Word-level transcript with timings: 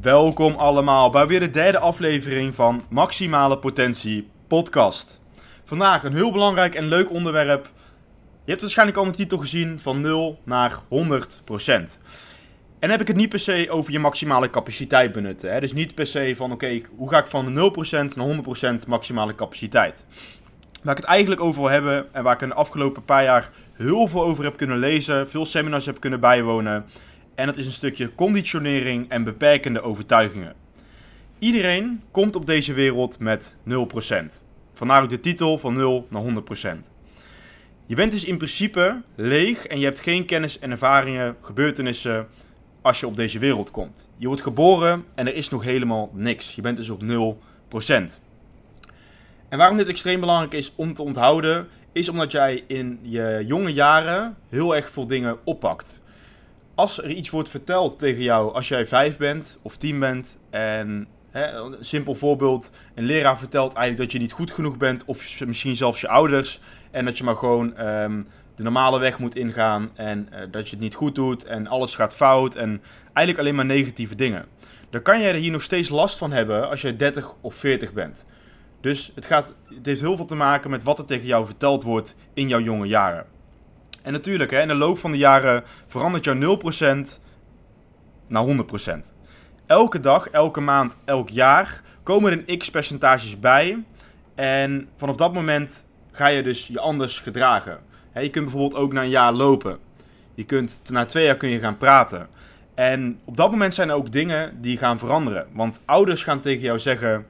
Welkom 0.00 0.54
allemaal 0.54 1.10
bij 1.10 1.26
weer 1.26 1.40
de 1.40 1.50
derde 1.50 1.78
aflevering 1.78 2.54
van 2.54 2.82
Maximale 2.88 3.58
Potentie 3.58 4.28
Podcast. 4.46 5.20
Vandaag 5.64 6.04
een 6.04 6.14
heel 6.14 6.32
belangrijk 6.32 6.74
en 6.74 6.88
leuk 6.88 7.10
onderwerp. 7.10 7.70
Je 8.44 8.50
hebt 8.50 8.60
waarschijnlijk 8.60 8.98
al 8.98 9.04
een 9.04 9.12
titel 9.12 9.38
gezien 9.38 9.78
van 9.78 10.00
0 10.00 10.38
naar 10.44 10.72
100%. 10.72 10.78
En 10.88 11.98
dan 12.78 12.90
heb 12.90 13.00
ik 13.00 13.06
het 13.06 13.16
niet 13.16 13.28
per 13.28 13.38
se 13.38 13.66
over 13.70 13.92
je 13.92 13.98
maximale 13.98 14.50
capaciteit 14.50 15.12
benutten. 15.12 15.52
Hè? 15.52 15.60
Dus 15.60 15.72
niet 15.72 15.94
per 15.94 16.06
se 16.06 16.36
van 16.36 16.52
oké, 16.52 16.80
hoe 16.96 17.08
ga 17.08 17.18
ik 17.18 17.26
van 17.26 17.72
0% 17.74 18.14
naar 18.14 18.76
100% 18.82 18.86
maximale 18.86 19.34
capaciteit. 19.34 20.04
Waar 20.82 20.96
ik 20.96 21.00
het 21.00 21.10
eigenlijk 21.10 21.40
over 21.40 21.60
wil 21.60 21.70
hebben 21.70 22.14
en 22.14 22.22
waar 22.22 22.34
ik 22.34 22.42
in 22.42 22.48
de 22.48 22.54
afgelopen 22.54 23.04
paar 23.04 23.24
jaar 23.24 23.50
heel 23.72 24.06
veel 24.06 24.22
over 24.22 24.44
heb 24.44 24.56
kunnen 24.56 24.78
lezen, 24.78 25.30
veel 25.30 25.46
seminars 25.46 25.86
heb 25.86 26.00
kunnen 26.00 26.20
bijwonen, 26.20 26.84
en 27.40 27.46
dat 27.46 27.56
is 27.56 27.66
een 27.66 27.72
stukje 27.72 28.14
conditionering 28.14 29.08
en 29.08 29.24
beperkende 29.24 29.82
overtuigingen. 29.82 30.54
Iedereen 31.38 32.02
komt 32.10 32.36
op 32.36 32.46
deze 32.46 32.72
wereld 32.72 33.18
met 33.18 33.54
0%. 33.68 33.72
Vandaar 34.72 35.02
ook 35.02 35.08
de 35.08 35.20
titel 35.20 35.58
van 35.58 35.74
0 35.74 36.06
naar 36.10 36.22
100%. 36.22 36.90
Je 37.86 37.94
bent 37.94 38.12
dus 38.12 38.24
in 38.24 38.36
principe 38.36 39.02
leeg 39.14 39.66
en 39.66 39.78
je 39.78 39.84
hebt 39.84 40.00
geen 40.00 40.24
kennis 40.24 40.58
en 40.58 40.70
ervaringen, 40.70 41.36
gebeurtenissen 41.40 42.28
als 42.82 43.00
je 43.00 43.06
op 43.06 43.16
deze 43.16 43.38
wereld 43.38 43.70
komt. 43.70 44.08
Je 44.16 44.26
wordt 44.26 44.42
geboren 44.42 45.04
en 45.14 45.26
er 45.26 45.34
is 45.34 45.48
nog 45.48 45.62
helemaal 45.62 46.10
niks. 46.14 46.54
Je 46.54 46.62
bent 46.62 46.76
dus 46.76 46.90
op 46.90 47.02
0%. 47.02 47.06
En 49.48 49.58
waarom 49.58 49.76
dit 49.76 49.88
extreem 49.88 50.20
belangrijk 50.20 50.52
is 50.52 50.72
om 50.76 50.94
te 50.94 51.02
onthouden, 51.02 51.68
is 51.92 52.08
omdat 52.08 52.32
jij 52.32 52.64
in 52.66 52.98
je 53.02 53.42
jonge 53.46 53.72
jaren 53.72 54.36
heel 54.48 54.76
erg 54.76 54.90
veel 54.90 55.06
dingen 55.06 55.38
oppakt 55.44 56.00
als 56.80 57.02
er 57.02 57.10
iets 57.10 57.30
wordt 57.30 57.48
verteld 57.48 57.98
tegen 57.98 58.22
jou 58.22 58.54
als 58.54 58.68
jij 58.68 58.86
vijf 58.86 59.16
bent 59.16 59.58
of 59.62 59.76
tien 59.76 59.98
bent 59.98 60.36
en 60.50 61.08
een 61.32 61.76
simpel 61.80 62.14
voorbeeld, 62.14 62.70
een 62.94 63.04
leraar 63.04 63.38
vertelt 63.38 63.74
eigenlijk 63.74 64.02
dat 64.02 64.12
je 64.12 64.18
niet 64.18 64.32
goed 64.32 64.50
genoeg 64.50 64.76
bent 64.76 65.04
of 65.04 65.40
misschien 65.46 65.76
zelfs 65.76 66.00
je 66.00 66.08
ouders 66.08 66.60
en 66.90 67.04
dat 67.04 67.18
je 67.18 67.24
maar 67.24 67.36
gewoon 67.36 67.86
um, 67.86 68.26
de 68.54 68.62
normale 68.62 68.98
weg 68.98 69.18
moet 69.18 69.36
ingaan 69.36 69.90
en 69.94 70.28
uh, 70.32 70.38
dat 70.50 70.64
je 70.68 70.70
het 70.70 70.84
niet 70.84 70.94
goed 70.94 71.14
doet 71.14 71.44
en 71.44 71.66
alles 71.66 71.94
gaat 71.94 72.14
fout 72.14 72.54
en 72.54 72.82
eigenlijk 73.02 73.38
alleen 73.38 73.54
maar 73.54 73.76
negatieve 73.76 74.14
dingen. 74.14 74.46
Dan 74.90 75.02
kan 75.02 75.20
jij 75.20 75.28
er 75.28 75.40
hier 75.40 75.52
nog 75.52 75.62
steeds 75.62 75.88
last 75.88 76.18
van 76.18 76.32
hebben 76.32 76.68
als 76.68 76.80
je 76.80 76.96
30 76.96 77.34
of 77.40 77.54
40 77.54 77.92
bent. 77.92 78.26
Dus 78.80 79.12
het, 79.14 79.26
gaat, 79.26 79.54
het 79.74 79.86
heeft 79.86 80.00
heel 80.00 80.16
veel 80.16 80.26
te 80.26 80.34
maken 80.34 80.70
met 80.70 80.82
wat 80.82 80.98
er 80.98 81.04
tegen 81.04 81.26
jou 81.26 81.46
verteld 81.46 81.82
wordt 81.82 82.14
in 82.34 82.48
jouw 82.48 82.60
jonge 82.60 82.86
jaren. 82.86 83.26
En 84.02 84.12
natuurlijk, 84.12 84.50
hè, 84.50 84.60
in 84.60 84.68
de 84.68 84.74
loop 84.74 84.98
van 84.98 85.10
de 85.10 85.18
jaren 85.18 85.64
verandert 85.86 86.24
jouw 86.24 86.34
0% 86.34 87.20
naar 88.26 88.44
100%. 88.44 89.14
Elke 89.66 90.00
dag, 90.00 90.28
elke 90.28 90.60
maand, 90.60 90.96
elk 91.04 91.28
jaar 91.28 91.82
komen 92.02 92.32
er 92.32 92.44
een 92.46 92.58
x 92.58 92.70
percentages 92.70 93.38
bij. 93.38 93.84
En 94.34 94.88
vanaf 94.96 95.16
dat 95.16 95.34
moment 95.34 95.86
ga 96.10 96.26
je 96.26 96.42
dus 96.42 96.66
je 96.66 96.80
anders 96.80 97.18
gedragen. 97.18 97.78
je 98.14 98.30
kunt 98.30 98.44
bijvoorbeeld 98.44 98.82
ook 98.82 98.92
na 98.92 99.02
een 99.02 99.08
jaar 99.08 99.32
lopen. 99.32 99.78
Je 100.34 100.44
kunt, 100.44 100.80
na 100.90 101.04
twee 101.04 101.24
jaar 101.24 101.36
kun 101.36 101.48
je 101.48 101.58
gaan 101.58 101.76
praten. 101.76 102.28
En 102.74 103.18
op 103.24 103.36
dat 103.36 103.50
moment 103.50 103.74
zijn 103.74 103.88
er 103.88 103.94
ook 103.94 104.12
dingen 104.12 104.60
die 104.60 104.76
gaan 104.76 104.98
veranderen. 104.98 105.46
Want 105.52 105.80
ouders 105.84 106.22
gaan 106.22 106.40
tegen 106.40 106.62
jou 106.62 106.78
zeggen, 106.78 107.26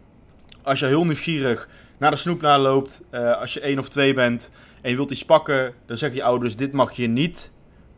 als 0.62 0.80
je 0.80 0.86
heel 0.86 1.04
nieuwsgierig 1.04 1.69
naar 1.98 2.10
de 2.10 2.16
snoepnaar 2.16 2.59
loopt, 2.59 3.03
uh, 3.10 3.41
als 3.41 3.54
je 3.54 3.60
één 3.60 3.78
of 3.78 3.88
twee 3.88 4.14
bent, 4.14 4.50
en 4.80 4.91
je 4.91 4.96
wilt 4.96 5.10
iets 5.10 5.24
pakken, 5.24 5.74
dan 5.86 5.96
zeggen 5.96 6.18
je 6.18 6.24
ouders: 6.24 6.56
dit 6.56 6.72
mag 6.72 6.92
je 6.92 7.06
niet 7.06 7.50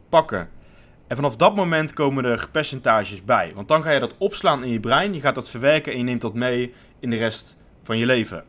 pakken. 0.08 0.48
En 1.06 1.16
vanaf 1.16 1.36
dat 1.36 1.56
moment 1.56 1.92
komen 1.92 2.24
er 2.24 2.48
percentages 2.50 3.24
bij. 3.24 3.52
Want 3.54 3.68
dan 3.68 3.82
ga 3.82 3.90
je 3.90 4.00
dat 4.00 4.14
opslaan 4.18 4.64
in 4.64 4.70
je 4.70 4.80
brein, 4.80 5.14
je 5.14 5.20
gaat 5.20 5.34
dat 5.34 5.50
verwerken 5.50 5.92
en 5.92 5.98
je 5.98 6.04
neemt 6.04 6.20
dat 6.20 6.34
mee 6.34 6.74
in 7.00 7.10
de 7.10 7.16
rest 7.16 7.56
van 7.82 7.98
je 7.98 8.06
leven. 8.06 8.44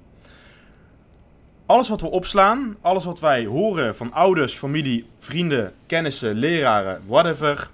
Alles 1.66 1.89
wat 1.89 2.01
we 2.01 2.09
opslaan, 2.09 2.75
alles 2.81 3.05
wat 3.05 3.19
wij 3.19 3.45
horen 3.45 3.95
van 3.95 4.13
ouders, 4.13 4.53
familie, 4.53 5.05
vrienden, 5.17 5.73
kennissen, 5.85 6.35
leraren, 6.35 7.01
whatever, 7.05 7.69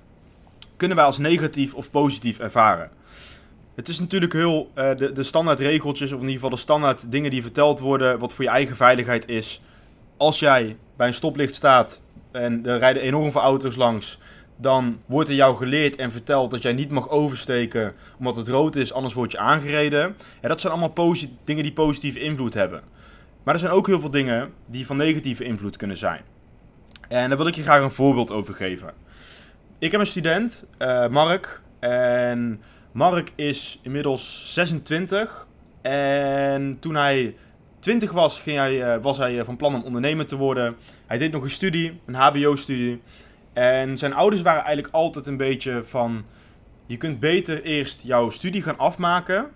kunnen 0.76 0.97
wij 0.97 1.06
als 1.06 1.18
negatief 1.18 1.74
of 1.74 1.91
positief 1.91 2.40
ervaren. 2.40 2.90
Het 3.76 3.88
is 3.88 4.00
natuurlijk 4.00 4.34
heel 4.34 4.72
uh, 4.76 4.96
de, 4.96 5.12
de 5.12 5.24
standaard 5.24 5.59
regeltjes, 5.59 6.12
of 6.12 6.22
in 6.22 6.28
ieder 6.28 6.34
geval 6.34 6.50
de 6.50 6.62
standaard 6.62 7.12
dingen 7.12 7.31
die 7.31 7.41
verteld 7.41 7.80
worden, 7.80 8.20
wat 8.20 8.34
voor 8.34 8.44
je 8.44 8.50
eigen 8.50 8.76
veiligheid 8.76 9.28
is 9.28 9.62
als 10.19 10.40
jij 10.40 10.78
bij 10.96 11.07
een 11.07 11.13
stoplicht 11.13 11.56
staat 11.56 12.02
en 12.31 12.66
er 12.66 12.78
rijden 12.78 13.02
enorm 13.02 13.31
veel 13.31 13.41
auto's 13.41 13.75
langs, 13.75 14.19
dan 14.56 15.02
wordt 15.06 15.30
er 15.30 15.35
jou 15.35 15.56
geleerd 15.56 15.96
en 15.96 16.12
verteld 16.12 16.52
dat 16.52 16.62
jij 16.62 16.74
niet 16.74 16.91
mag 16.91 17.09
oversteken 17.09 17.94
omdat 18.18 18.35
het 18.35 18.47
rood 18.47 18.75
is, 18.75 18.94
anders 18.94 19.13
word 19.13 19.31
je 19.31 19.38
aangereden. 19.38 20.16
En 20.41 20.50
dat 20.50 20.62
zijn 20.62 20.74
allemaal 20.74 21.16
dingen 21.44 21.63
die 21.63 21.74
positieve 21.74 22.19
invloed 22.19 22.53
hebben. 22.53 22.81
Maar 23.44 23.53
er 23.53 23.59
zijn 23.59 23.72
ook 23.72 23.88
heel 23.88 24.00
veel 24.00 24.09
dingen 24.09 24.53
die 24.66 24.85
van 24.85 24.97
negatieve 24.97 25.44
invloed 25.44 25.78
kunnen 25.78 25.97
zijn. 25.97 26.22
En 27.08 27.29
daar 27.29 27.38
wil 27.38 27.47
ik 27.47 27.56
je 27.56 27.62
graag 27.62 27.84
een 27.84 27.91
voorbeeld 27.91 28.31
over 28.31 28.53
geven. 28.53 28.94
Ik 29.79 29.91
heb 29.91 30.00
een 30.00 30.08
student, 30.08 30.66
uh, 30.79 31.08
Mark. 31.08 31.62
En 31.79 32.62
Mark 32.91 33.31
is 33.35 33.79
inmiddels 33.81 34.53
26. 34.53 35.47
En 35.81 36.78
toen 36.79 36.96
hij 36.96 37.35
20 37.79 38.12
was, 38.12 38.41
ging 38.41 38.57
hij, 38.57 38.84
eh, 38.84 39.01
was 39.01 39.17
hij 39.17 39.40
eh, 39.40 39.45
van 39.45 39.56
plan 39.56 39.75
om 39.75 39.84
ondernemer 39.84 40.25
te 40.25 40.35
worden. 40.35 40.75
Hij 41.06 41.17
deed 41.17 41.31
nog 41.31 41.44
een 41.44 41.50
studie, 41.50 42.00
een 42.06 42.16
HBO-studie. 42.16 43.01
En 43.53 43.97
zijn 43.97 44.13
ouders 44.13 44.41
waren 44.41 44.63
eigenlijk 44.63 44.94
altijd 44.94 45.28
een 45.28 45.38
beetje 45.38 45.84
van: 45.84 46.25
je 46.85 46.97
kunt 46.97 47.19
beter 47.19 47.63
eerst 47.63 48.01
jouw 48.03 48.29
studie 48.29 48.62
gaan 48.62 48.78
afmaken, 48.78 49.47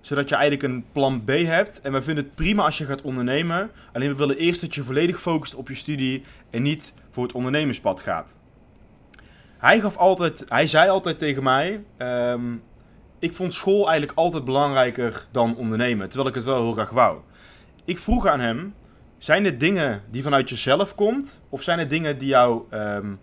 zodat 0.00 0.28
je 0.28 0.34
eigenlijk 0.34 0.72
een 0.72 0.84
plan 0.92 1.24
B 1.24 1.28
hebt. 1.28 1.80
En 1.80 1.92
we 1.92 2.02
vinden 2.02 2.24
het 2.24 2.34
prima 2.34 2.64
als 2.64 2.78
je 2.78 2.84
gaat 2.84 3.02
ondernemen. 3.02 3.70
Alleen 3.92 4.08
we 4.08 4.16
willen 4.16 4.36
eerst 4.36 4.60
dat 4.60 4.74
je 4.74 4.84
volledig 4.84 5.20
focust 5.20 5.54
op 5.54 5.68
je 5.68 5.74
studie 5.74 6.22
en 6.50 6.62
niet 6.62 6.92
voor 7.10 7.22
het 7.22 7.32
ondernemerspad 7.32 8.00
gaat. 8.00 8.36
Hij, 9.58 9.80
gaf 9.80 9.96
altijd, 9.96 10.44
hij 10.48 10.66
zei 10.66 10.88
altijd 10.88 11.18
tegen 11.18 11.42
mij: 11.42 11.84
ehm, 11.96 12.42
Ik 13.18 13.34
vond 13.34 13.54
school 13.54 13.88
eigenlijk 13.88 14.18
altijd 14.18 14.44
belangrijker 14.44 15.26
dan 15.30 15.56
ondernemen, 15.56 16.06
terwijl 16.08 16.28
ik 16.28 16.34
het 16.34 16.44
wel 16.44 16.62
heel 16.62 16.72
graag 16.72 16.90
wou. 16.90 17.18
Ik 17.84 17.98
vroeg 17.98 18.26
aan 18.26 18.40
hem: 18.40 18.74
zijn 19.18 19.44
het 19.44 19.60
dingen 19.60 20.02
die 20.10 20.22
vanuit 20.22 20.48
jezelf 20.48 20.94
komt, 20.94 21.40
of 21.48 21.62
zijn 21.62 21.78
het 21.78 21.90
dingen 21.90 22.18
die 22.18 22.28
jou 22.28 22.62
ehm, 22.70 23.14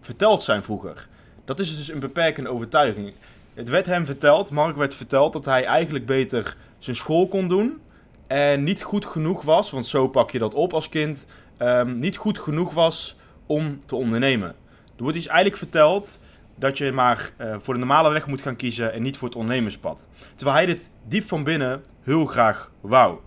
verteld 0.00 0.42
zijn 0.42 0.62
vroeger? 0.62 1.08
Dat 1.44 1.60
is 1.60 1.76
dus 1.76 1.90
een 1.90 2.00
beperkende 2.00 2.50
overtuiging. 2.50 3.12
Het 3.54 3.68
werd 3.68 3.86
hem 3.86 4.04
verteld, 4.04 4.50
Mark 4.50 4.76
werd 4.76 4.94
verteld, 4.94 5.32
dat 5.32 5.44
hij 5.44 5.64
eigenlijk 5.64 6.06
beter 6.06 6.56
zijn 6.78 6.96
school 6.96 7.28
kon 7.28 7.48
doen. 7.48 7.80
En 8.26 8.64
niet 8.64 8.82
goed 8.82 9.06
genoeg 9.06 9.42
was, 9.42 9.70
want 9.70 9.86
zo 9.86 10.08
pak 10.08 10.30
je 10.30 10.38
dat 10.38 10.54
op 10.54 10.72
als 10.72 10.88
kind, 10.88 11.26
um, 11.58 11.98
niet 11.98 12.16
goed 12.16 12.38
genoeg 12.38 12.74
was 12.74 13.16
om 13.46 13.86
te 13.86 13.96
ondernemen. 13.96 14.48
Er 14.96 15.02
wordt 15.02 15.16
dus 15.16 15.26
eigenlijk 15.26 15.56
verteld 15.56 16.18
dat 16.60 16.78
je 16.78 16.92
maar 16.92 17.30
uh, 17.40 17.54
voor 17.58 17.74
de 17.74 17.80
normale 17.80 18.12
weg 18.12 18.26
moet 18.26 18.42
gaan 18.42 18.56
kiezen 18.56 18.92
en 18.92 19.02
niet 19.02 19.16
voor 19.16 19.28
het 19.28 19.36
ondernemerspad. 19.36 20.08
Terwijl 20.34 20.56
hij 20.56 20.66
dit 20.66 20.90
diep 21.08 21.24
van 21.24 21.44
binnen 21.44 21.80
heel 22.02 22.26
graag 22.26 22.70
wou. 22.80 23.18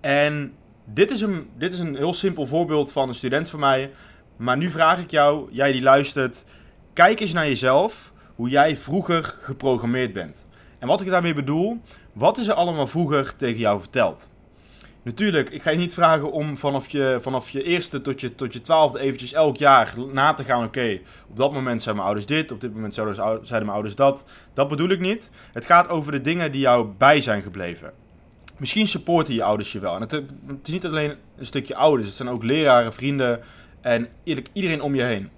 En 0.00 0.54
dit 0.84 1.10
is, 1.10 1.20
een, 1.20 1.48
dit 1.58 1.72
is 1.72 1.78
een 1.78 1.96
heel 1.96 2.12
simpel 2.12 2.46
voorbeeld 2.46 2.92
van 2.92 3.08
een 3.08 3.14
student 3.14 3.50
van 3.50 3.60
mij. 3.60 3.90
Maar 4.36 4.56
nu 4.56 4.70
vraag 4.70 4.98
ik 4.98 5.10
jou, 5.10 5.48
jij 5.50 5.72
die 5.72 5.82
luistert, 5.82 6.44
kijk 6.92 7.20
eens 7.20 7.32
naar 7.32 7.46
jezelf, 7.46 8.12
hoe 8.34 8.48
jij 8.48 8.76
vroeger 8.76 9.24
geprogrammeerd 9.42 10.12
bent. 10.12 10.46
En 10.78 10.88
wat 10.88 11.00
ik 11.00 11.06
daarmee 11.06 11.34
bedoel, 11.34 11.80
wat 12.12 12.38
is 12.38 12.48
er 12.48 12.54
allemaal 12.54 12.86
vroeger 12.86 13.36
tegen 13.36 13.58
jou 13.58 13.80
verteld? 13.80 14.28
Natuurlijk, 15.06 15.50
ik 15.50 15.62
ga 15.62 15.70
je 15.70 15.76
niet 15.76 15.94
vragen 15.94 16.32
om 16.32 16.56
vanaf 16.56 16.88
je, 16.88 17.18
vanaf 17.20 17.50
je 17.50 17.62
eerste 17.62 18.00
tot 18.00 18.20
je, 18.20 18.34
tot 18.34 18.52
je 18.52 18.60
twaalfde 18.60 18.98
eventjes 18.98 19.32
elk 19.32 19.56
jaar 19.56 19.94
na 20.12 20.34
te 20.34 20.44
gaan. 20.44 20.64
Oké, 20.64 21.00
op 21.28 21.36
dat 21.36 21.52
moment 21.52 21.82
zijn 21.82 21.94
mijn 21.94 22.06
ouders 22.06 22.26
dit, 22.26 22.52
op 22.52 22.60
dit 22.60 22.74
moment 22.74 22.94
zeiden 22.94 23.46
mijn 23.48 23.68
ouders 23.68 23.94
dat. 23.94 24.24
Dat 24.54 24.68
bedoel 24.68 24.88
ik 24.88 25.00
niet. 25.00 25.30
Het 25.52 25.66
gaat 25.66 25.88
over 25.88 26.12
de 26.12 26.20
dingen 26.20 26.52
die 26.52 26.60
jou 26.60 26.88
bij 26.98 27.20
zijn 27.20 27.42
gebleven. 27.42 27.92
Misschien 28.58 28.86
supporten 28.86 29.34
je 29.34 29.42
ouders 29.42 29.72
je 29.72 29.78
wel. 29.78 29.94
En 29.94 30.00
het, 30.00 30.10
het, 30.10 30.24
is 30.62 30.72
niet 30.72 30.86
alleen 30.86 31.14
een 31.36 31.46
stukje 31.46 31.76
ouders, 31.76 32.06
het 32.06 32.16
zijn 32.16 32.28
ook 32.28 32.42
leraren, 32.42 32.92
vrienden 32.92 33.40
en 33.80 34.08
iedereen 34.52 34.82
om 34.82 34.94
je 34.94 35.02
heen. 35.02 35.30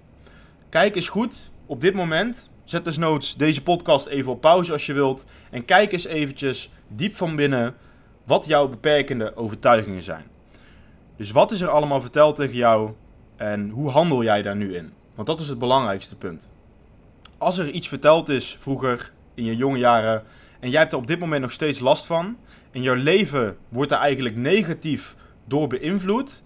Kijk 0.69 0.95
eens 0.95 1.09
goed 1.09 1.51
op 1.65 1.81
dit 1.81 1.93
moment, 1.93 2.49
zet 2.63 2.85
desnoods 2.85 3.35
deze 3.35 3.63
podcast 3.63 4.07
even 4.07 4.31
op 4.31 4.41
pauze 4.41 4.71
als 4.71 4.85
je 4.85 4.93
wilt. 4.93 5.25
En 5.51 5.65
kijk 5.65 5.91
eens 5.91 6.05
eventjes 6.05 6.69
diep 6.87 7.15
van 7.15 7.35
binnen 7.35 7.75
wat 8.29 8.45
jouw 8.45 8.67
beperkende 8.67 9.35
overtuigingen 9.35 10.03
zijn. 10.03 10.23
Dus 11.15 11.31
wat 11.31 11.51
is 11.51 11.61
er 11.61 11.69
allemaal 11.69 12.01
verteld 12.01 12.35
tegen 12.35 12.55
jou 12.55 12.91
en 13.35 13.69
hoe 13.69 13.89
handel 13.89 14.23
jij 14.23 14.41
daar 14.41 14.55
nu 14.55 14.75
in? 14.75 14.93
Want 15.15 15.27
dat 15.27 15.39
is 15.39 15.49
het 15.49 15.59
belangrijkste 15.59 16.15
punt. 16.15 16.49
Als 17.37 17.57
er 17.57 17.69
iets 17.69 17.87
verteld 17.87 18.29
is 18.29 18.57
vroeger 18.59 19.11
in 19.33 19.43
je 19.43 19.55
jonge 19.55 19.77
jaren 19.77 20.23
en 20.59 20.69
jij 20.69 20.79
hebt 20.79 20.91
er 20.91 20.97
op 20.97 21.07
dit 21.07 21.19
moment 21.19 21.41
nog 21.41 21.51
steeds 21.51 21.79
last 21.79 22.05
van 22.05 22.37
en 22.71 22.81
jouw 22.81 22.95
leven 22.95 23.57
wordt 23.69 23.91
er 23.91 23.97
eigenlijk 23.97 24.35
negatief 24.35 25.15
door 25.45 25.67
beïnvloed, 25.67 26.43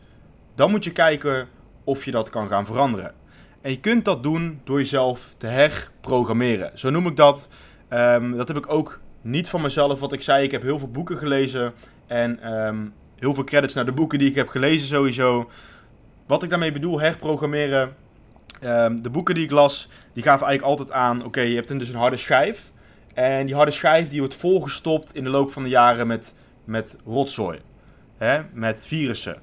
dan 0.56 0.72
moet 0.72 0.84
je 0.84 0.92
kijken 0.92 1.48
of 1.84 2.06
je 2.06 2.12
dat 2.12 2.30
kan 2.30 2.48
gaan 2.48 2.66
veranderen. 2.66 3.14
En 3.62 3.72
je 3.72 3.80
kunt 3.80 4.06
dat 4.06 4.24
doen 4.24 4.62
door 4.64 4.80
jezelf 4.80 5.34
te 5.38 5.48
herprogrammeren. 5.48 6.80
Zo 6.80 6.90
noem 6.90 7.08
ik 7.08 7.16
dat. 7.16 7.48
Ehm, 7.88 8.32
dat 8.32 8.48
heb 8.48 8.58
ik 8.58 8.72
ook 8.72 9.02
niet 9.24 9.50
van 9.50 9.62
mezelf. 9.62 10.00
Wat 10.00 10.14
ik 10.14 10.22
zei, 10.22 10.44
ik 10.44 10.52
heb 10.52 10.62
heel 10.62 10.80
veel 10.80 10.92
boeken 10.92 11.18
gelezen. 11.18 11.74
En 12.08 12.42
ehm, 12.42 12.78
heel 13.16 13.34
veel 13.34 13.44
credits 13.44 13.74
naar 13.74 13.86
de 13.86 13.92
boeken 13.92 14.20
die 14.20 14.30
ik 14.30 14.36
heb 14.36 14.48
gelezen 14.48 14.88
sowieso. 14.88 15.50
Wat 16.28 16.44
ik 16.44 16.50
daarmee 16.50 16.72
bedoel, 16.72 17.00
herprogrammeren. 17.00 17.96
Um, 18.64 19.02
de 19.02 19.10
boeken 19.10 19.36
die 19.36 19.44
ik 19.44 19.52
las, 19.52 19.90
die 20.14 20.24
gaven 20.24 20.48
eigenlijk 20.48 20.80
altijd 20.80 20.98
aan... 20.98 21.26
Oké, 21.26 21.42
je 21.42 21.56
hebt 21.56 21.80
dus 21.80 21.90
een 21.90 21.96
harde 21.96 22.18
schijf. 22.18 22.72
En 23.14 23.46
die 23.46 23.56
harde 23.56 23.72
schijf 23.72 24.10
die 24.10 24.20
wordt 24.20 24.36
volgestopt 24.36 25.16
in 25.16 25.24
de 25.24 25.30
loop 25.30 25.52
van 25.52 25.64
de 25.64 25.70
jaren 25.70 26.08
met, 26.08 26.36
met 26.64 26.98
rotzooi. 27.06 27.60
Hè? 28.18 28.42
Met 28.54 28.86
virussen. 28.86 29.42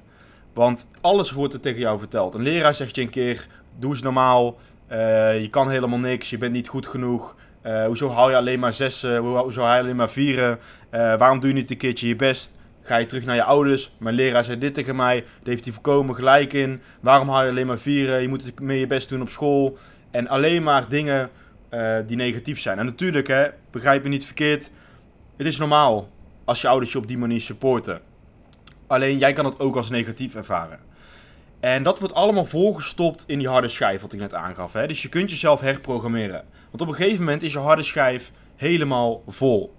Want 0.53 0.89
alles 1.01 1.31
wordt 1.31 1.53
er 1.53 1.59
tegen 1.59 1.79
jou 1.79 1.99
verteld. 1.99 2.33
Een 2.33 2.41
leraar 2.41 2.73
zegt 2.73 2.95
je 2.95 3.01
een 3.01 3.09
keer, 3.09 3.47
doe 3.79 3.91
eens 3.91 4.01
normaal. 4.01 4.57
Uh, 4.91 5.41
je 5.41 5.49
kan 5.49 5.69
helemaal 5.69 5.99
niks, 5.99 6.29
je 6.29 6.37
bent 6.37 6.53
niet 6.53 6.67
goed 6.67 6.87
genoeg. 6.87 7.35
Uh, 7.65 7.85
hoezo 7.85 8.09
haal 8.09 8.29
je 8.29 8.35
alleen 8.35 8.59
maar 8.59 8.73
zessen? 8.73 9.17
Hoezo 9.17 9.61
haal 9.61 9.75
je 9.75 9.81
alleen 9.81 9.95
maar 9.95 10.09
vieren? 10.09 10.59
Uh, 10.91 11.17
waarom 11.17 11.39
doe 11.39 11.49
je 11.49 11.55
niet 11.55 11.69
een 11.69 11.77
keertje 11.77 12.07
je 12.07 12.15
best? 12.15 12.53
Ga 12.81 12.97
je 12.97 13.05
terug 13.05 13.25
naar 13.25 13.35
je 13.35 13.43
ouders? 13.43 13.91
Mijn 13.97 14.15
leraar 14.15 14.43
zei 14.43 14.57
dit 14.57 14.73
tegen 14.73 14.95
mij. 14.95 15.15
Daar 15.15 15.29
heeft 15.43 15.63
hij 15.63 15.73
voorkomen 15.73 16.15
gelijk 16.15 16.53
in. 16.53 16.81
Waarom 16.99 17.29
haal 17.29 17.43
je 17.43 17.49
alleen 17.49 17.67
maar 17.67 17.79
vieren? 17.79 18.21
Je 18.21 18.27
moet 18.27 18.59
meer 18.61 18.79
je 18.79 18.87
best 18.87 19.09
doen 19.09 19.21
op 19.21 19.29
school. 19.29 19.77
En 20.11 20.27
alleen 20.27 20.63
maar 20.63 20.89
dingen 20.89 21.29
die 22.05 22.17
negatief 22.17 22.59
zijn. 22.59 22.79
En 22.79 22.85
natuurlijk, 22.85 23.27
hè, 23.27 23.47
begrijp 23.71 24.03
me 24.03 24.09
niet 24.09 24.25
verkeerd. 24.25 24.71
Het 25.37 25.47
is 25.47 25.57
normaal 25.57 26.09
als 26.45 26.61
je 26.61 26.67
ouders 26.67 26.91
je 26.91 26.97
op 26.97 27.07
die 27.07 27.17
manier 27.17 27.41
supporten. 27.41 28.01
Alleen 28.87 29.17
jij 29.17 29.33
kan 29.33 29.45
het 29.45 29.59
ook 29.59 29.75
als 29.75 29.89
negatief 29.89 30.35
ervaren. 30.35 30.79
En 31.61 31.83
dat 31.83 31.99
wordt 31.99 32.15
allemaal 32.15 32.45
volgestopt 32.45 33.23
in 33.27 33.37
die 33.37 33.47
harde 33.47 33.67
schijf, 33.67 34.01
wat 34.01 34.13
ik 34.13 34.19
net 34.19 34.33
aangaf. 34.33 34.73
Hè? 34.73 34.87
Dus 34.87 35.01
je 35.01 35.09
kunt 35.09 35.29
jezelf 35.29 35.61
herprogrammeren. 35.61 36.43
Want 36.69 36.81
op 36.81 36.87
een 36.87 36.93
gegeven 36.93 37.23
moment 37.23 37.43
is 37.43 37.53
je 37.53 37.59
harde 37.59 37.83
schijf 37.83 38.31
helemaal 38.55 39.23
vol. 39.27 39.75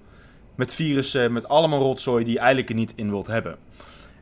Met 0.55 0.75
virussen, 0.75 1.33
met 1.33 1.49
allemaal 1.49 1.81
rotzooi 1.81 2.25
die 2.25 2.33
je 2.33 2.39
eigenlijk 2.39 2.69
er 2.69 2.75
niet 2.75 2.93
in 2.97 3.11
wilt 3.11 3.27
hebben. 3.27 3.57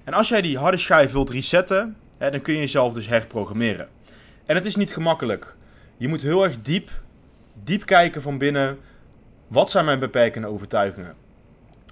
En 0.05 0.13
als 0.13 0.29
jij 0.29 0.43
die 0.43 0.59
harde 0.59 0.77
schijf 0.77 1.13
wilt 1.13 1.31
resetten, 1.31 1.97
hè, 2.19 2.31
dan 2.31 2.41
kun 2.41 2.55
je 2.55 2.61
jezelf 2.61 2.93
dus 2.93 3.09
herprogrammeren. 3.09 3.89
En 4.47 4.55
het 4.55 4.65
is 4.65 4.77
niet 4.77 4.93
gemakkelijk. 4.93 5.57
Je 5.97 6.09
moet 6.09 6.23
heel 6.23 6.45
erg 6.45 6.63
diep, 6.63 6.91
diep 7.65 7.85
kijken 7.85 8.23
van 8.23 8.39
binnen. 8.39 8.79
Wat 9.49 9.71
zijn 9.71 9.85
mijn 9.85 9.99
beperkende 9.99 10.49
overtuigingen? 10.49 11.15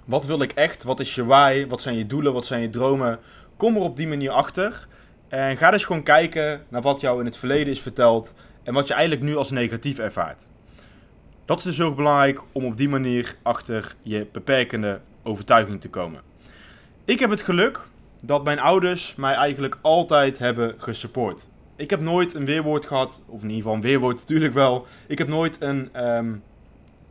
Wat 0.05 0.25
wil 0.25 0.41
ik 0.41 0.51
echt? 0.51 0.83
Wat 0.83 0.99
is 0.99 1.15
je 1.15 1.25
why? 1.25 1.65
Wat 1.67 1.81
zijn 1.81 1.97
je 1.97 2.07
doelen? 2.07 2.33
Wat 2.33 2.45
zijn 2.45 2.61
je 2.61 2.69
dromen? 2.69 3.19
Kom 3.57 3.75
er 3.75 3.81
op 3.81 3.95
die 3.95 4.07
manier 4.07 4.31
achter. 4.31 4.87
En 5.29 5.57
ga 5.57 5.71
dus 5.71 5.85
gewoon 5.85 6.03
kijken 6.03 6.65
naar 6.69 6.81
wat 6.81 7.01
jou 7.01 7.19
in 7.19 7.25
het 7.25 7.37
verleden 7.37 7.73
is 7.73 7.81
verteld. 7.81 8.33
En 8.63 8.73
wat 8.73 8.87
je 8.87 8.93
eigenlijk 8.93 9.23
nu 9.23 9.35
als 9.35 9.51
negatief 9.51 9.99
ervaart. 9.99 10.47
Dat 11.45 11.57
is 11.57 11.63
dus 11.63 11.77
heel 11.77 11.93
belangrijk 11.93 12.41
om 12.51 12.65
op 12.65 12.77
die 12.77 12.89
manier 12.89 13.35
achter 13.41 13.95
je 14.01 14.27
beperkende 14.31 14.99
overtuiging 15.23 15.81
te 15.81 15.89
komen. 15.89 16.21
Ik 17.05 17.19
heb 17.19 17.29
het 17.29 17.41
geluk 17.41 17.87
dat 18.23 18.43
mijn 18.43 18.59
ouders 18.59 19.15
mij 19.15 19.33
eigenlijk 19.33 19.77
altijd 19.81 20.37
hebben 20.37 20.73
gesupport. 20.77 21.47
Ik 21.75 21.89
heb 21.89 22.01
nooit 22.01 22.33
een 22.33 22.45
weerwoord 22.45 22.85
gehad, 22.85 23.23
of 23.25 23.41
in 23.41 23.47
ieder 23.47 23.55
geval 23.55 23.73
een 23.73 23.81
weerwoord 23.81 24.19
natuurlijk 24.19 24.53
wel. 24.53 24.85
Ik 25.07 25.17
heb 25.17 25.27
nooit 25.27 25.57
een, 25.61 25.89
ehm, 25.91 26.35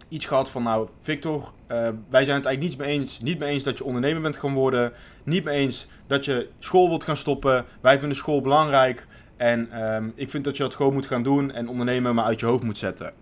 iets 0.09 0.27
gehad 0.27 0.51
van, 0.51 0.63
nou, 0.63 0.89
Victor, 1.01 1.41
uh, 1.41 1.89
wij 2.09 2.25
zijn 2.25 2.37
het 2.37 2.47
eigenlijk 2.47 2.61
niet 2.61 2.79
mee 2.79 2.89
eens. 2.89 3.21
Niet 3.21 3.39
mee 3.39 3.51
eens 3.51 3.63
dat 3.63 3.79
je 3.79 3.85
ondernemer 3.85 4.23
bent 4.23 4.37
gaan 4.37 4.55
worden. 4.55 4.93
Niet 5.25 5.45
mee 5.45 5.59
eens 5.59 5.87
dat 6.07 6.25
je 6.25 6.49
school 6.59 6.89
wilt 6.89 7.05
gaan 7.05 7.17
stoppen. 7.17 7.65
Wij 7.81 7.99
vinden 7.99 8.17
school 8.17 8.41
belangrijk. 8.41 9.07
En 9.37 9.83
um, 9.95 10.13
ik 10.15 10.31
vind 10.31 10.45
dat 10.45 10.57
je 10.57 10.63
dat 10.63 10.75
gewoon 10.75 10.93
moet 10.93 11.07
gaan 11.07 11.23
doen 11.23 11.53
en 11.53 11.69
ondernemen 11.69 12.15
maar 12.15 12.25
uit 12.25 12.41
je 12.41 12.47
hoofd 12.47 12.63
moet 12.63 12.79
zetten. 12.79 13.13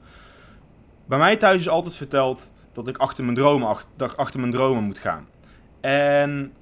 Bij 1.06 1.18
mij 1.18 1.36
thuis 1.36 1.60
is 1.60 1.68
altijd 1.68 1.96
verteld 1.96 2.50
dat 2.72 2.88
ik 2.88 2.96
achter 2.96 3.24
mijn 3.24 3.36
dromen, 3.36 3.68
achter, 3.68 4.14
achter 4.16 4.40
mijn 4.40 4.52
dromen 4.52 4.84
moet 4.84 4.98
gaan. 4.98 5.28
En 5.80 6.52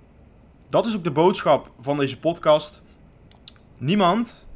dat 0.69 0.87
is 0.87 0.97
ook 0.97 1.05
de 1.05 1.11
boodschap 1.11 1.71
van 1.81 1.97
deze 1.97 2.19
podcast. 2.19 2.83
Niemand, 3.79 4.47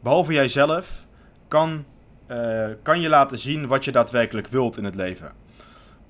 behalve 0.00 0.32
jijzelf, 0.32 1.06
kan 1.48 1.84
uh, 2.32 2.74
kan 2.82 3.00
je 3.00 3.08
laten 3.08 3.38
zien 3.38 3.66
wat 3.66 3.84
je 3.84 3.92
daadwerkelijk 3.92 4.46
wilt 4.46 4.76
in 4.76 4.84
het 4.84 4.94
leven. 4.94 5.32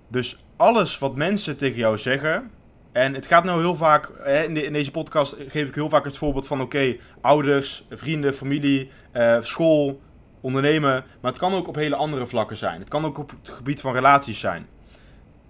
Dus 0.08 0.44
alles 0.56 0.98
wat 0.98 1.16
mensen 1.16 1.56
tegen 1.56 1.78
jou 1.78 1.98
zeggen. 1.98 2.50
En 2.92 3.14
het 3.14 3.26
gaat 3.26 3.44
nou 3.44 3.60
heel 3.60 3.76
vaak, 3.76 4.12
hè, 4.22 4.42
in, 4.42 4.72
deze 4.72 4.90
podcast 4.90 5.36
geef 5.46 5.69
ik 5.69 5.74
heel 5.74 5.88
vaak 5.88 6.04
het 6.04 6.16
voorbeeld 6.16 6.46
van: 6.46 6.60
oké, 6.60 6.96
ouders, 7.20 7.86
vrienden, 7.90 8.34
familie, 8.34 8.90
uh, 9.12 9.36
school, 9.40 10.00
ondernemen. 10.40 11.04
Maar 11.20 11.30
het 11.30 11.40
kan 11.40 11.54
ook 11.54 11.69
op 11.69 11.74
hele 11.74 11.96
andere 11.96 12.26
vlakken 12.26 12.56
zijn. 12.56 12.80
Het 12.80 12.88
kan 12.88 13.04
ook 13.04 13.19
op 13.19 13.30
het 13.30 13.48
gebied 13.48 13.80
van 13.80 13.92
relaties 13.92 14.40
zijn. 14.40 14.66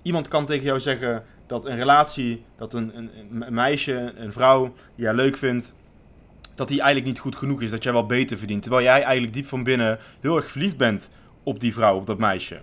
Iemand 0.02 0.28
kan 0.28 0.46
tegen 0.46 0.64
jou 0.64 0.80
zeggen 0.80 1.24
dat 1.46 1.64
een 1.64 1.76
relatie, 1.76 2.44
dat 2.56 2.74
een, 2.74 2.92
een, 2.96 3.54
meisje, 3.54 4.12
een 4.16 4.32
vrouw 4.32 4.72
die 4.94 5.04
jij 5.04 5.14
leuk 5.14 5.36
vindt, 5.36 5.74
dat 6.54 6.68
hij 6.68 6.78
eigenlijk 6.78 7.08
niet 7.08 7.18
goed 7.18 7.36
genoeg 7.36 7.62
is, 7.62 7.70
dat 7.70 7.82
jij 7.82 7.92
wel 7.92 8.06
beter 8.06 8.38
verdient. 8.38 8.62
Terwijl 8.62 8.84
jij 8.84 9.02
eigenlijk 9.02 9.32
diep 9.32 9.46
van 9.46 9.62
binnen 9.62 9.98
heel 10.20 10.36
erg 10.36 10.50
verliefd 10.50 10.76
bent 10.76 11.10
op 11.42 11.60
die 11.60 11.72
vrouw, 11.72 11.96
op 11.96 12.06
dat 12.06 12.18
meisje. 12.18 12.60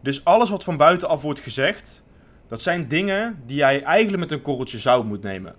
Dus 0.00 0.24
alles 0.24 0.50
wat 0.50 0.64
van 0.64 0.76
buitenaf 0.76 1.22
wordt 1.22 1.40
gezegd, 1.40 2.02
dat 2.48 2.62
zijn 2.62 2.88
dingen 2.88 3.42
die 3.46 3.56
jij 3.56 3.82
eigenlijk 3.82 4.18
met 4.18 4.32
een 4.32 4.42
korreltje 4.42 4.78
zout 4.78 5.04
moet 5.04 5.22
nemen. 5.22 5.54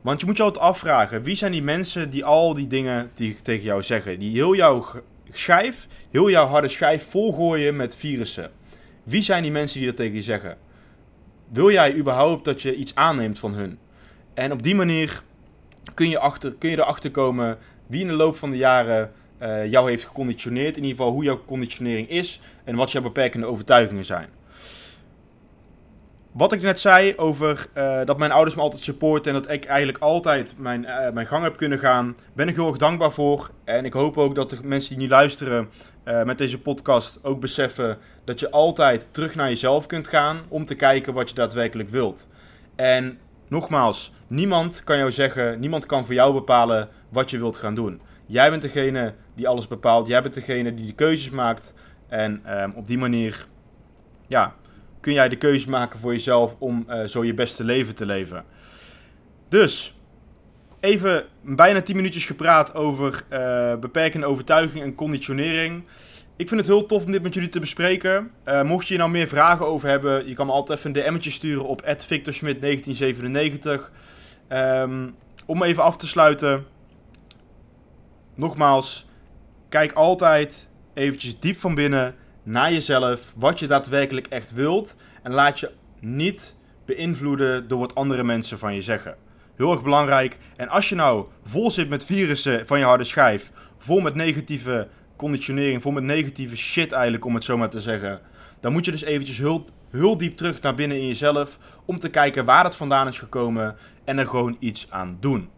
Want 0.00 0.20
je 0.20 0.26
moet 0.26 0.36
je 0.36 0.42
altijd 0.42 0.64
afvragen, 0.64 1.22
wie 1.22 1.36
zijn 1.36 1.52
die 1.52 1.62
mensen 1.62 2.10
die 2.10 2.24
al 2.24 2.54
die 2.54 2.66
dingen 2.66 3.10
die 3.14 3.36
tegen 3.42 3.64
jou 3.64 3.82
zeggen? 3.82 4.18
Die 4.18 4.32
heel 4.32 4.54
jouw 4.54 4.84
schijf, 5.30 5.86
heel 6.10 6.30
jouw 6.30 6.46
harde 6.46 6.68
schijf 6.68 7.10
volgooien 7.10 7.76
met 7.76 7.96
virussen. 7.96 8.50
Wie 9.02 9.22
zijn 9.22 9.42
die 9.42 9.52
mensen 9.52 9.78
die 9.78 9.88
dat 9.88 9.96
tegen 9.96 10.14
je 10.14 10.22
zeggen? 10.22 10.56
Wil 11.48 11.70
jij 11.70 11.94
überhaupt 11.94 12.44
dat 12.44 12.62
je 12.62 12.74
iets 12.74 12.94
aanneemt 12.94 13.38
van 13.38 13.54
hun? 13.54 13.78
En 14.34 14.52
op 14.52 14.62
die 14.62 14.74
manier 14.74 15.22
kun 15.94 16.08
je, 16.08 16.18
achter, 16.18 16.52
kun 16.52 16.70
je 16.70 16.78
erachter 16.78 17.10
komen 17.10 17.58
wie 17.86 18.00
in 18.00 18.06
de 18.06 18.12
loop 18.12 18.36
van 18.36 18.50
de 18.50 18.56
jaren 18.56 19.12
uh, 19.42 19.70
jou 19.70 19.88
heeft 19.88 20.04
geconditioneerd. 20.04 20.76
In 20.76 20.82
ieder 20.82 20.96
geval 20.96 21.12
hoe 21.12 21.24
jouw 21.24 21.40
conditionering 21.46 22.08
is 22.08 22.40
en 22.64 22.76
wat 22.76 22.92
jouw 22.92 23.02
beperkende 23.02 23.46
overtuigingen 23.46 24.04
zijn. 24.04 24.28
Wat 26.32 26.52
ik 26.52 26.62
net 26.62 26.80
zei 26.80 27.16
over 27.16 27.66
uh, 27.74 28.00
dat 28.04 28.18
mijn 28.18 28.30
ouders 28.32 28.56
me 28.56 28.62
altijd 28.62 28.82
supporten 28.82 29.34
en 29.34 29.42
dat 29.42 29.50
ik 29.50 29.64
eigenlijk 29.64 29.98
altijd 29.98 30.54
mijn, 30.56 30.82
uh, 30.82 31.10
mijn 31.10 31.26
gang 31.26 31.42
heb 31.42 31.56
kunnen 31.56 31.78
gaan, 31.78 32.16
ben 32.32 32.48
ik 32.48 32.54
heel 32.54 32.66
erg 32.66 32.76
dankbaar 32.76 33.12
voor. 33.12 33.50
En 33.64 33.84
ik 33.84 33.92
hoop 33.92 34.18
ook 34.18 34.34
dat 34.34 34.50
de 34.50 34.58
mensen 34.62 34.90
die 34.96 35.04
nu 35.04 35.10
luisteren 35.10 35.70
met 36.24 36.38
deze 36.38 36.60
podcast 36.60 37.18
ook 37.22 37.40
beseffen 37.40 37.98
dat 38.24 38.40
je 38.40 38.50
altijd 38.50 39.08
terug 39.10 39.34
naar 39.34 39.48
jezelf 39.48 39.86
kunt 39.86 40.08
gaan 40.08 40.40
om 40.48 40.64
te 40.64 40.74
kijken 40.74 41.14
wat 41.14 41.28
je 41.28 41.34
daadwerkelijk 41.34 41.88
wilt. 41.88 42.28
En 42.76 43.18
nogmaals, 43.52 44.12
niemand 44.26 44.84
kan 44.84 44.96
jou 44.98 45.12
zeggen, 45.12 45.60
niemand 45.60 45.86
kan 45.86 46.04
voor 46.04 46.14
jou 46.14 46.32
bepalen 46.32 46.88
wat 47.08 47.30
je 47.30 47.38
wilt 47.38 47.56
gaan 47.56 47.74
doen. 47.74 48.00
Jij 48.26 48.50
bent 48.50 48.62
degene 48.62 49.14
die 49.34 49.48
alles 49.48 49.68
bepaalt, 49.68 50.06
jij 50.06 50.22
bent 50.22 50.34
degene 50.34 50.74
die 50.74 50.86
de 50.86 50.92
keuzes 50.92 51.30
maakt. 51.30 51.74
En 52.08 52.60
um, 52.62 52.72
op 52.74 52.86
die 52.86 52.98
manier, 52.98 53.46
ja, 54.26 54.54
kun 55.00 55.12
jij 55.12 55.28
de 55.28 55.36
keuze 55.36 55.70
maken 55.70 55.98
voor 55.98 56.12
jezelf 56.12 56.56
om 56.58 56.86
uh, 56.88 57.04
zo 57.04 57.24
je 57.24 57.34
beste 57.34 57.64
leven 57.64 57.94
te 57.94 58.06
leven. 58.06 58.44
Dus, 59.48 59.96
even 60.80 61.24
bijna 61.42 61.80
10 61.80 61.96
minuutjes 61.96 62.24
gepraat 62.24 62.74
over 62.74 63.24
uh, 63.32 63.76
beperkende 63.76 64.26
overtuiging 64.26 64.84
en 64.84 64.94
conditionering. 64.94 65.84
Ik 66.36 66.48
vind 66.48 66.60
het 66.60 66.68
heel 66.68 66.86
tof 66.86 67.04
om 67.04 67.12
dit 67.12 67.22
met 67.22 67.34
jullie 67.34 67.48
te 67.48 67.60
bespreken. 67.60 68.30
Uh, 68.44 68.62
mocht 68.62 68.82
je 68.82 68.88
hier 68.88 68.98
nou 68.98 69.10
meer 69.10 69.28
vragen 69.28 69.66
over 69.66 69.88
hebben, 69.88 70.28
je 70.28 70.34
kan 70.34 70.46
me 70.46 70.52
altijd 70.52 70.78
even 70.78 70.96
een 70.96 71.02
DM'tje 71.02 71.30
sturen 71.30 71.64
op 71.64 71.82
@victorsmit1997. 71.84 73.92
Um, 74.48 75.14
om 75.46 75.62
even 75.62 75.82
af 75.82 75.96
te 75.96 76.06
sluiten. 76.06 76.66
Nogmaals, 78.34 79.08
kijk 79.68 79.92
altijd 79.92 80.68
eventjes 80.94 81.40
diep 81.40 81.56
van 81.56 81.74
binnen 81.74 82.14
naar 82.42 82.72
jezelf, 82.72 83.32
wat 83.36 83.58
je 83.58 83.66
daadwerkelijk 83.66 84.26
echt 84.26 84.52
wilt. 84.52 84.96
En 85.22 85.32
laat 85.32 85.60
je 85.60 85.70
niet 86.00 86.56
beïnvloeden 86.84 87.68
door 87.68 87.78
wat 87.78 87.94
andere 87.94 88.24
mensen 88.24 88.58
van 88.58 88.74
je 88.74 88.82
zeggen. 88.82 89.16
Heel 89.56 89.70
erg 89.70 89.82
belangrijk. 89.82 90.38
En 90.56 90.68
als 90.68 90.88
je 90.88 90.94
nou 90.94 91.26
vol 91.42 91.70
zit 91.70 91.88
met 91.88 92.04
virussen 92.04 92.66
van 92.66 92.78
je 92.78 92.84
harde 92.84 93.04
schijf, 93.04 93.50
vol 93.78 94.00
met 94.00 94.14
negatieve 94.14 94.88
conditionering, 95.22 95.82
vol 95.82 95.92
met 95.92 96.04
negatieve 96.04 96.56
shit 96.56 96.92
eigenlijk, 96.92 97.24
om 97.24 97.34
het 97.34 97.44
zo 97.44 97.56
maar 97.56 97.70
te 97.70 97.80
zeggen. 97.80 98.20
Dan 98.60 98.72
moet 98.72 98.84
je 98.84 98.90
dus 98.90 99.02
eventjes 99.02 99.38
heel, 99.38 99.64
heel 99.90 100.16
diep 100.16 100.36
terug 100.36 100.60
naar 100.60 100.74
binnen 100.74 100.96
in 100.96 101.06
jezelf, 101.06 101.58
om 101.84 101.98
te 101.98 102.08
kijken 102.08 102.44
waar 102.44 102.64
het 102.64 102.76
vandaan 102.76 103.08
is 103.08 103.18
gekomen 103.18 103.76
en 104.04 104.18
er 104.18 104.26
gewoon 104.26 104.56
iets 104.58 104.86
aan 104.90 105.16
doen. 105.20 105.48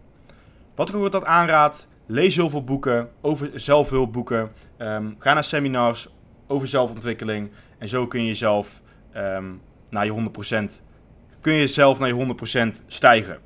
Wat 0.74 0.88
ik 0.88 0.94
ook 0.94 1.02
altijd 1.02 1.24
aanraad, 1.24 1.86
lees 2.06 2.36
heel 2.36 2.50
veel 2.50 2.64
boeken 2.64 3.08
over 3.20 3.50
zelfhulpboeken. 3.54 4.52
Um, 4.78 5.14
ga 5.18 5.34
naar 5.34 5.44
seminars 5.44 6.08
over 6.46 6.68
zelfontwikkeling. 6.68 7.50
En 7.78 7.88
zo 7.88 8.06
kun 8.06 8.20
je 8.20 8.26
jezelf 8.26 8.82
um, 9.16 9.60
naar 9.90 10.04
je 10.04 10.30
100%, 10.60 10.82
kun 11.40 11.52
je 11.52 11.66
zelf 11.66 11.98
naar 11.98 12.08
je 12.08 12.36
100% 12.78 12.84
stijgen. 12.86 13.38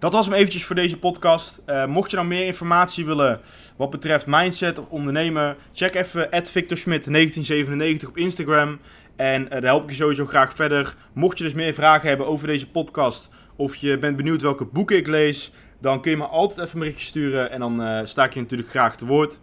Dat 0.00 0.12
was 0.12 0.26
hem 0.26 0.34
eventjes 0.34 0.64
voor 0.64 0.74
deze 0.74 0.98
podcast. 0.98 1.60
Uh, 1.66 1.86
mocht 1.86 2.10
je 2.10 2.16
nou 2.16 2.28
meer 2.28 2.46
informatie 2.46 3.06
willen 3.06 3.40
wat 3.76 3.90
betreft 3.90 4.26
mindset 4.26 4.78
of 4.78 4.86
ondernemen, 4.88 5.56
check 5.72 5.94
even 5.94 6.28
@victorschmidt1997 6.30 8.08
op 8.08 8.16
Instagram. 8.16 8.78
En 9.16 9.42
uh, 9.42 9.50
daar 9.50 9.62
help 9.62 9.82
ik 9.82 9.90
je 9.90 9.96
sowieso 9.96 10.26
graag 10.26 10.54
verder. 10.54 10.94
Mocht 11.12 11.38
je 11.38 11.44
dus 11.44 11.52
meer 11.52 11.74
vragen 11.74 12.08
hebben 12.08 12.26
over 12.26 12.46
deze 12.46 12.70
podcast, 12.70 13.28
of 13.56 13.76
je 13.76 13.98
bent 13.98 14.16
benieuwd 14.16 14.42
welke 14.42 14.64
boeken 14.64 14.96
ik 14.96 15.06
lees, 15.06 15.52
dan 15.80 16.00
kun 16.00 16.10
je 16.10 16.16
me 16.16 16.26
altijd 16.26 16.58
even 16.58 16.72
een 16.72 16.78
berichtje 16.78 17.06
sturen 17.06 17.50
en 17.50 17.60
dan 17.60 17.82
uh, 17.86 18.00
sta 18.04 18.24
ik 18.24 18.34
je 18.34 18.40
natuurlijk 18.40 18.70
graag 18.70 18.96
te 18.96 19.06
woord. 19.06 19.38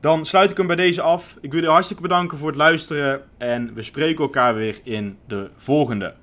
Dan 0.00 0.26
sluit 0.26 0.50
ik 0.50 0.56
hem 0.56 0.66
bij 0.66 0.76
deze 0.76 1.02
af. 1.02 1.36
Ik 1.40 1.52
wil 1.52 1.62
je 1.62 1.68
hartstikke 1.68 2.02
bedanken 2.02 2.38
voor 2.38 2.48
het 2.48 2.56
luisteren 2.56 3.22
en 3.38 3.74
we 3.74 3.82
spreken 3.82 4.24
elkaar 4.24 4.54
weer 4.54 4.78
in 4.82 5.18
de 5.26 5.50
volgende. 5.56 6.14